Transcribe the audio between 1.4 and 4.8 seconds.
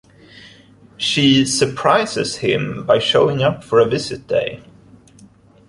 surprises him by showing up for a visit day.